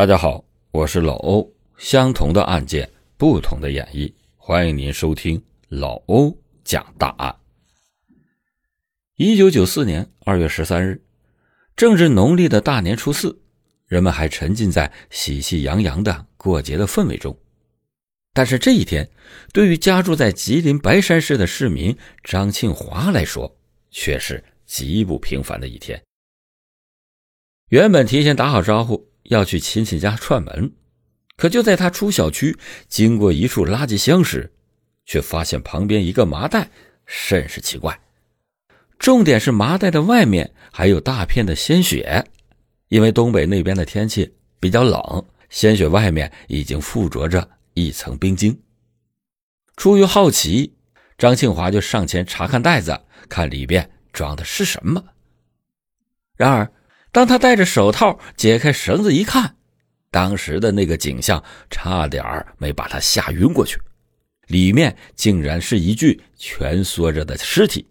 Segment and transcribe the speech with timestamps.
[0.00, 1.52] 大家好，我是老欧。
[1.76, 6.34] 相同的案件，不同的演绎，欢迎您收听老欧
[6.64, 7.36] 讲大案。
[9.16, 11.04] 一九九四年二月十三日，
[11.76, 13.38] 正值农历的大年初四，
[13.88, 17.38] 人们还沉浸在喜气洋洋的过节的氛围中。
[18.32, 19.06] 但是这一天，
[19.52, 21.94] 对于家住在吉林白山市的市民
[22.24, 23.54] 张庆华来说，
[23.90, 26.02] 却是极不平凡的一天。
[27.68, 30.72] 原本提前打好招呼要去亲戚家串门，
[31.36, 34.52] 可就在他出小区经过一处垃圾箱时，
[35.06, 36.68] 却发现旁边一个麻袋
[37.06, 37.98] 甚是奇怪。
[38.98, 42.24] 重点是麻袋的外面还有大片的鲜血，
[42.88, 48.60] 因为东北那边的天气比较冷，鲜血外面已经附着着一层冰晶。
[49.76, 50.74] 出于好奇，
[51.16, 55.00] 张庆华就上前查看袋子，看里边装的是什么。
[56.36, 56.68] 然而。
[57.12, 59.56] 当他戴着手套解开绳子一看，
[60.10, 62.24] 当时的那个景象差点
[62.58, 63.80] 没把他吓晕过去。
[64.46, 67.88] 里面竟然是一具蜷缩着的尸体。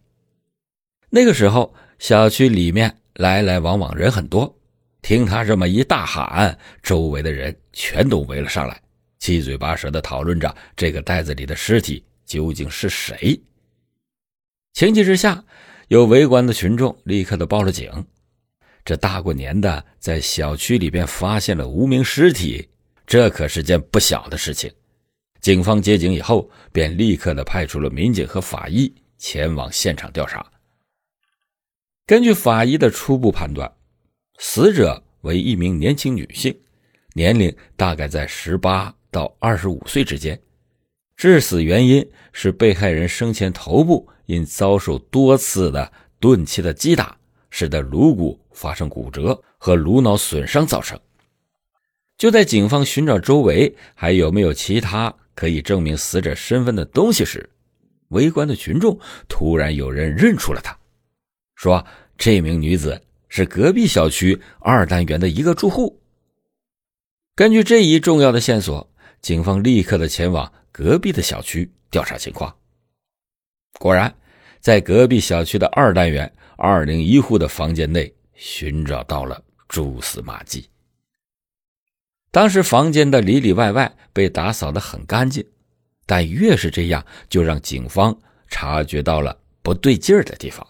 [1.10, 4.54] 那个时候，小区里面来来往往人很多，
[5.02, 8.82] 听他这么一大喊，周围的人全都围了上来，
[9.20, 13.42] 七嘴八舌的讨论着这个袋子里的尸体究竟是谁。
[14.74, 15.42] 情急之下，
[15.88, 17.90] 有围观的群众立刻的报了警。
[18.86, 22.68] 这大过年的，在小区里边发现了无名尸体，
[23.06, 24.72] 这可是件不小的事情。
[25.42, 30.46] 警方接警以后，便立刻的派出了民警和法医前往现场调查。
[32.06, 33.72] 根据法医的初步判断，
[34.40, 36.58] 死者为一名年轻女性，
[37.14, 40.42] 年龄大概在十八到二十五岁之间。
[41.16, 47.19] 致死原因是被害人生前头部因遭受多次的钝器的击打。
[47.50, 51.00] 使得颅骨发生骨折和颅脑损伤造成。
[52.18, 57.50] 就在警方寻找周围还有没有其他可以证明死者身份的东西时，
[58.10, 60.78] 围观的群众突然有人认出了他，
[61.56, 61.86] 说
[62.18, 65.98] 这名女子是隔壁小区二单元的一个住户。
[67.36, 68.86] 根据这一重要的线索，
[69.22, 72.54] 警方立刻的前往隔壁的小区调查情况。
[73.80, 74.14] 果然，
[74.60, 76.32] 在隔壁小区的二单元。
[76.62, 80.70] 二零一户的房间内寻找到了蛛丝马迹。
[82.32, 85.42] 当时房间的里里外外被打扫的很干净，
[86.06, 88.14] 但越是这样，就让警方
[88.50, 90.68] 察觉到了不对劲儿的地方。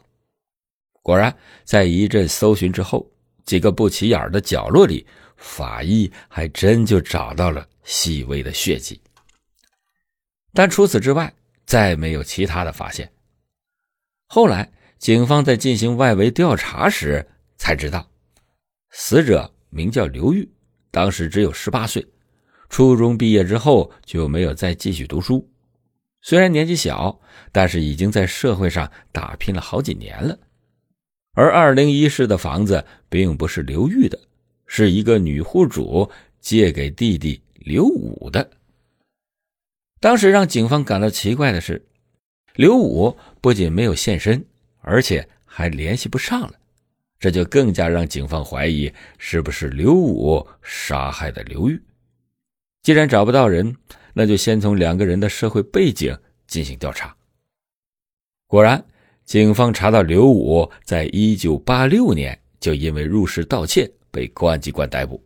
[1.01, 3.09] 果然，在一阵搜寻之后，
[3.45, 5.03] 几个不起眼的角落里，
[5.37, 9.01] 法医还真就找到了细微的血迹。
[10.53, 11.33] 但除此之外，
[11.65, 13.11] 再没有其他的发现。
[14.29, 14.71] 后来。
[14.99, 17.25] 警方在进行外围调查时
[17.55, 18.05] 才知道，
[18.91, 20.45] 死者名叫刘玉，
[20.91, 22.05] 当时只有十八岁，
[22.67, 25.49] 初中毕业之后就没有再继续读书。
[26.21, 27.17] 虽然年纪小，
[27.53, 30.37] 但是已经在社会上打拼了好几年了。
[31.31, 34.19] 而二零一室的房子并不是刘玉的，
[34.65, 36.11] 是一个女户主
[36.41, 38.49] 借给弟弟刘武的。
[40.01, 41.81] 当时让警方感到奇怪的是，
[42.59, 44.45] 刘武不仅没有现身。
[44.81, 46.53] 而且还联系不上了，
[47.19, 51.81] 这就更加让警方怀疑是不是刘武杀害的刘玉。
[52.81, 53.75] 既然找不到人，
[54.13, 57.15] 那就先从两个人的社会背景进行调查。
[58.47, 58.83] 果然，
[59.25, 65.21] 警方查到刘武在一九八六年就因为入室盗窃被公安机关逮捕，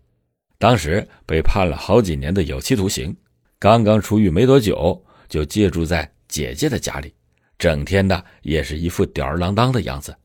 [0.57, 3.15] 当时被判了好几年的有期徒刑，
[3.59, 7.13] 刚刚出狱没多久，就借住在姐姐的家里。
[7.57, 10.15] 整天的也是一副吊儿郎当的样子，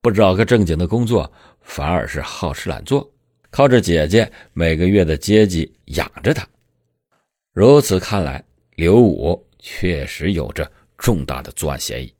[0.00, 1.30] 不找个正经的工作，
[1.60, 3.10] 反而是好吃懒做，
[3.50, 6.46] 靠着姐姐每个月的接济养着他。
[7.52, 8.44] 如此看来，
[8.76, 12.14] 刘武确实有着重大的作案嫌疑。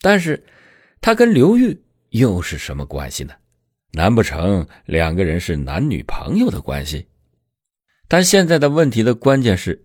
[0.00, 0.44] 但是，
[1.00, 3.32] 他跟刘玉又是什么关系呢？
[3.92, 7.06] 难不成两个人是男女朋友的关系？
[8.06, 9.82] 但现在的问题的关键是，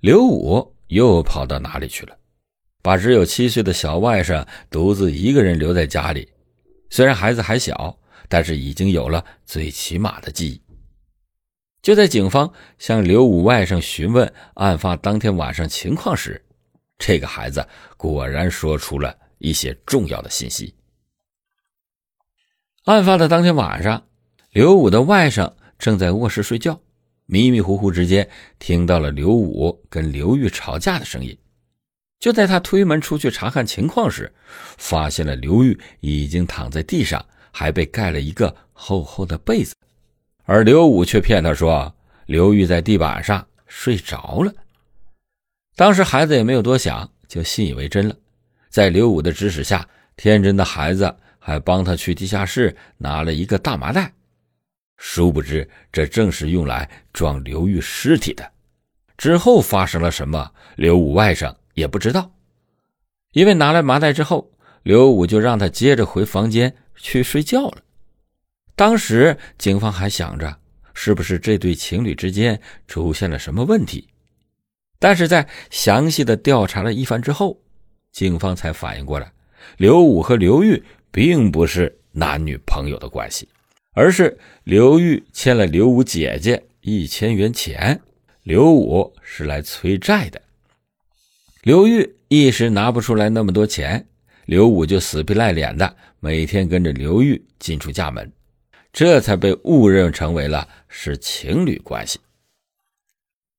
[0.00, 2.16] 刘武又跑到哪里去了？
[2.82, 6.28] 把只有七岁的小外甥独自一个人留在家里，
[6.90, 7.96] 虽然孩子还小，
[8.28, 10.60] 但是已经有了最起码的记忆。
[11.80, 16.44] 就在警方向刘武外甥询问案发当天晚上情况时，
[16.98, 20.74] 这个孩子果然说出了一些重要的信息。
[22.84, 24.04] 案发的当天晚上，
[24.50, 26.80] 刘武的外甥正在卧室睡觉，
[27.26, 31.36] 迷迷糊糊之间听到了刘武跟刘玉吵架的声音。
[32.22, 34.32] 就在他推门出去查看情况时，
[34.78, 39.74] 发现了刘玉已经躺在地上，还被盖了一个厚厚的被子。
[40.44, 41.92] 而刘武却骗他说
[42.26, 44.54] 刘玉在地板上睡着了。
[45.74, 48.14] 当时孩子也没有多想，就信以为真了。
[48.68, 49.84] 在刘武的指使下，
[50.14, 54.12] 天真的孩子还帮他去地下室拿了一个大麻袋，
[54.96, 58.48] 殊不知这正是用来装刘玉尸体的。
[59.18, 62.32] 之后发生了什么，刘武外甥也不知道。
[63.32, 64.52] 因为拿来麻袋之后，
[64.82, 67.78] 刘武就让他接着回房间去睡觉了。
[68.74, 70.58] 当时警方还想着，
[70.92, 74.08] 是不是这对情侣之间出现了什么问题？
[74.98, 77.60] 但是在详细的调查了一番之后，
[78.12, 79.32] 警方才反应过来，
[79.78, 83.48] 刘武和刘玉并不是男女朋友的关系，
[83.94, 87.98] 而是刘玉欠了刘武姐姐一千元钱，
[88.42, 90.41] 刘武是来催债的。
[91.62, 94.06] 刘玉一时拿不出来那么多钱，
[94.44, 98.30] 刘武就死皮赖脸的每天跟着刘玉进出家门，
[98.92, 102.20] 这才被误认成为了是情侣关系。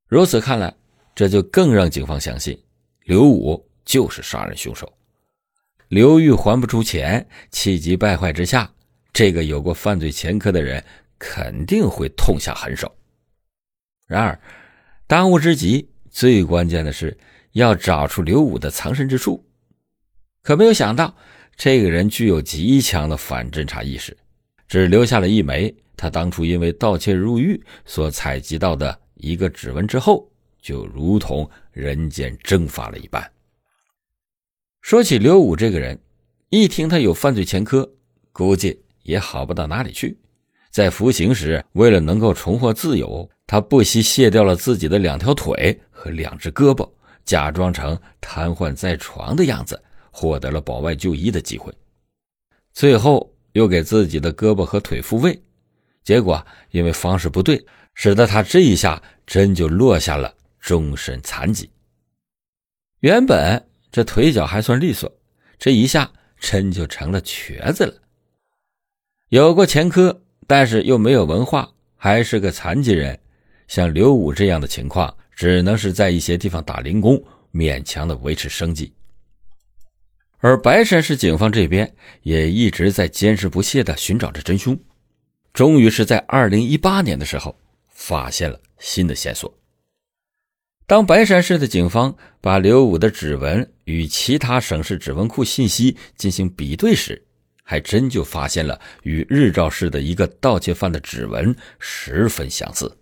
[0.08, 0.74] 如此看来。
[1.16, 2.60] 这就更让警方相信，
[3.04, 4.92] 刘武就是杀人凶手。
[5.90, 8.68] 刘玉还不出钱，气急败坏之下，
[9.14, 10.84] 这个有过犯罪前科的人
[11.20, 12.92] 肯定会痛下狠手。
[14.08, 14.40] 然而，
[15.06, 17.16] 当务之急、最关键的是
[17.54, 19.44] 要找出刘武的藏身之处。
[20.44, 21.16] 可没有想到，
[21.56, 24.16] 这个人具有极强的反侦查意识，
[24.68, 30.30] 只留下了一枚他当初因为盗窃入狱所采集到的一个指纹之后。
[30.64, 33.22] 就如同人间蒸发了一般。
[34.80, 36.00] 说起刘武这个人，
[36.52, 37.94] 一听他有犯罪前科，
[38.32, 40.18] 估计也好不到哪里去。
[40.72, 46.90] 在服刑时，为了能够重获自由，他不惜卸掉了自己的两条腿和两只胳膊，
[47.26, 49.82] 假装成瘫痪在床的样子，
[50.12, 51.74] 获得了保外就医的机会。
[52.74, 55.42] 最后又给自己的胳膊和腿复位，
[56.04, 60.34] 结果因为方式不对，使得他这一下真就落下了。
[60.64, 61.70] 终身残疾。
[63.02, 63.62] 原本
[63.92, 65.12] 这腿脚还算利索，
[65.60, 66.10] 这一下
[66.40, 67.94] 真就成了瘸子了。
[69.28, 73.20] 有过前科，但是又没有文化，还是个残疾人，
[73.68, 78.94] 像刘武这样的情况，只能是在一些地方打零工，勉强的维持生计。
[80.40, 84.78] 而白山市警方这边也一直在坚持不懈的寻找着真凶，
[85.54, 87.58] 终于是在二零一八年的时候，
[87.90, 89.58] 发现了新的线索。
[90.86, 97.26] 当白山市的警方把刘武的指纹与其他省市指纹库信息进行比对时，
[97.64, 102.94] 还真就发现了与日照市的一个盗窃犯的指纹十分相似。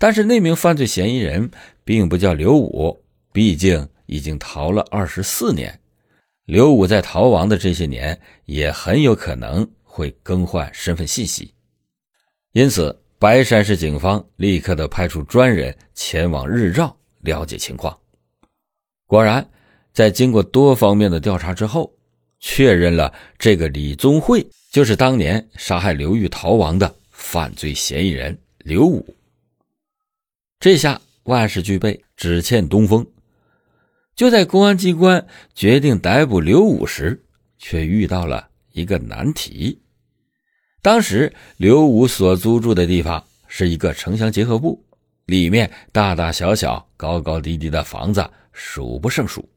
[0.00, 1.48] 但是那名犯罪嫌疑人
[1.84, 5.78] 并不叫刘武，毕竟已经逃了二十四年。
[6.46, 11.54] 刘武在逃亡的这些年，也很有可能会更换身份信息，
[12.52, 12.98] 因此。
[13.20, 17.94] 白山市警方立刻的派出专人前往日照了解情况。
[19.06, 19.46] 果然，
[19.92, 21.92] 在经过多方面的调查之后，
[22.38, 29.04] 确认了这个李宗慧就是当年杀害刘玉逃亡的犯罪嫌疑人刘武。
[30.60, 33.06] 这下万事俱备，只欠东风。
[34.14, 37.24] 就在公安机关决定逮捕刘武时，
[37.56, 39.80] 却遇到了一个难题。
[40.82, 44.84] 当时刘武所租住的地方是一个城乡结合部，
[45.24, 49.48] 里面大大小小、高高低低的房子数不胜数。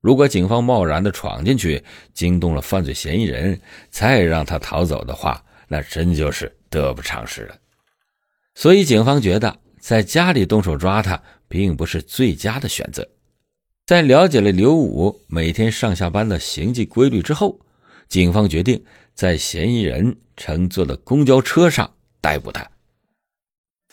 [0.00, 1.84] 如果警方贸然的闯进去，
[2.14, 3.60] 惊动了犯罪嫌疑人，
[3.90, 7.54] 再让他逃走的话，那真就是得不偿失了。
[8.54, 13.08] 所以警方觉得在家里动手抓他，并不是最佳的选择。
[13.86, 17.60] 在了解了刘武每天上下班的行迹规律之后，
[18.08, 20.16] 警方决定在嫌疑人。
[20.36, 21.90] 乘坐的公交车上
[22.20, 22.68] 逮捕他。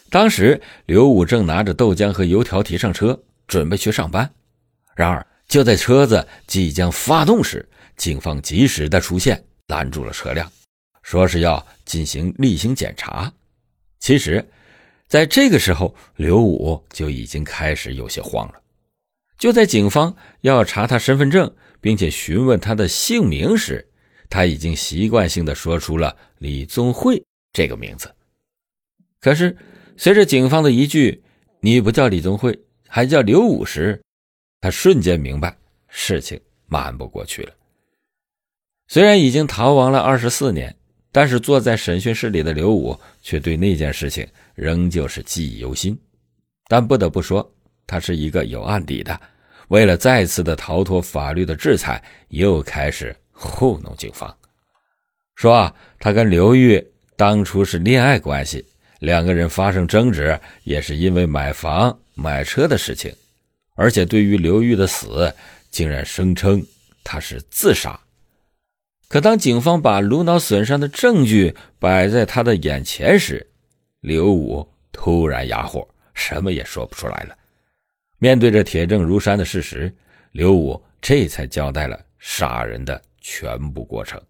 [0.09, 4.29] 当时刘武正拿着豆浆和油条提上车，准备去上班。
[4.95, 10.51] 然而就在车子即将发动时，警方及时的出现，拦住了车辆，
[11.03, 13.31] 说是要进行例行检查。
[13.99, 14.45] 其实，
[15.13, 18.59] 在这个时候，刘武就已经开始有些慌了。
[19.37, 23.87] 就在警方要查他身份证，并且询问他的姓名时，
[24.27, 28.11] 他已经习惯性的说出了李宗慧这个名字，
[29.21, 29.55] 可是
[29.97, 31.21] 随着警方的一句
[31.61, 34.01] “你不叫李宗慧，还叫刘武”时，
[34.61, 35.55] 他瞬间明白
[35.89, 37.53] 事情瞒不过去了。
[38.87, 40.75] 虽然已经逃亡了二十四年，
[41.11, 45.97] 但是坐在审讯室里的刘武却对那件事情仍旧是记忆犹新。
[46.67, 47.49] 但不得不说，
[47.85, 49.19] 他是一个有案底的，
[49.67, 53.15] 为了再次的逃脱法律的制裁，又开始。
[53.35, 54.33] 糊弄警方，
[55.35, 56.81] 说啊他跟刘玉
[57.17, 58.63] 当初是恋爱关系，
[58.99, 63.13] 两个人发生争执也是因为买房买车的事情，
[63.73, 65.33] 而且对于刘玉的死，
[65.71, 66.63] 竟然声称
[67.03, 67.99] 他是自杀。
[69.09, 73.47] 可当警方把颅脑损伤的证据摆在他的眼前时，
[74.03, 77.33] 刘武突然哑火，什么也说不出来了。
[78.17, 79.89] 面对着铁证如山的事实，
[80.33, 84.21] 刘武这才交代了杀人的全部过程。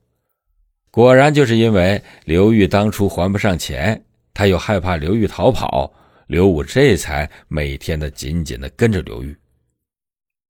[0.92, 4.00] 果然，就是因为刘玉当初还不上钱，
[4.32, 5.92] 他又害怕刘玉逃跑，
[6.28, 9.36] 刘武这才每天的紧紧的跟着刘玉。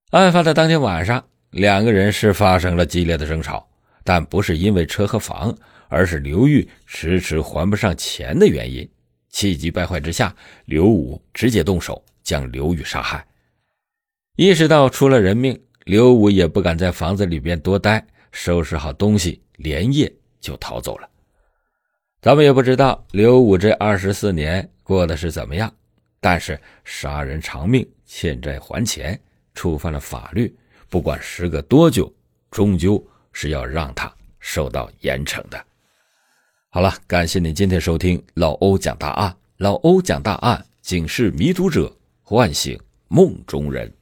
[0.10, 3.66] 案发的当天晚上，两个人是发生了激烈的争吵，
[4.04, 8.86] 但不是因为车和房，而是刘玉迟迟还不上钱的原因。
[9.34, 10.34] 气急败坏之下，
[10.66, 13.26] 刘武直接动手将刘玉杀害。
[14.38, 20.10] 意识到出了人命，刘武也不敢在房子里边多待，收拾好东西，连夜
[20.40, 21.10] 就逃走了。
[22.22, 25.74] 咱们也不知道刘武这二十四年过的是怎么样，
[26.22, 29.20] 但是杀人偿命，欠债还钱，
[29.54, 30.56] 触犯了法律，
[30.90, 32.12] 不管时隔多久，
[32.50, 35.66] 终究是要让他受到严惩的。
[36.76, 43.94] 好了，感谢您今天收听老欧讲大案，老欧讲大案，警示迷途者，唤醒梦中人。